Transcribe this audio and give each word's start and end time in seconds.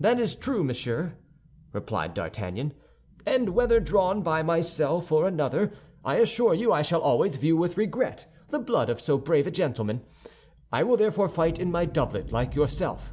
"That 0.00 0.18
is 0.18 0.34
true, 0.34 0.64
Monsieur," 0.64 1.16
replied 1.74 2.14
D'Artagnan, 2.14 2.72
"and 3.26 3.50
whether 3.50 3.78
drawn 3.78 4.22
by 4.22 4.42
myself 4.42 5.12
or 5.12 5.28
another, 5.28 5.70
I 6.02 6.16
assure 6.16 6.54
you 6.54 6.72
I 6.72 6.80
shall 6.80 7.02
always 7.02 7.36
view 7.36 7.58
with 7.58 7.76
regret 7.76 8.26
the 8.48 8.58
blood 8.58 8.88
of 8.88 9.02
so 9.02 9.18
brave 9.18 9.46
a 9.46 9.50
gentleman. 9.50 10.00
I 10.72 10.82
will 10.82 10.96
therefore 10.96 11.28
fight 11.28 11.58
in 11.58 11.70
my 11.70 11.84
doublet, 11.84 12.32
like 12.32 12.54
yourself." 12.54 13.12